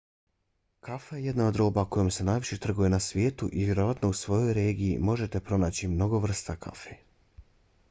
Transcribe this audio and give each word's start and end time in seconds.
kafa 0.85 1.17
je 1.17 1.25
jedna 1.25 1.45
od 1.49 1.59
roba 1.61 1.83
kojom 1.95 2.09
se 2.17 2.23
najviše 2.29 2.57
trguje 2.63 2.89
na 2.95 2.99
svijetu 3.09 3.49
i 3.53 3.65
vjerovatno 3.65 4.09
u 4.09 4.17
svojoj 4.23 4.53
regiji 4.61 4.99
možete 5.09 5.39
pronaći 5.49 5.87
mnogo 5.95 6.25
vrsta 6.27 6.59
kafe 6.67 6.99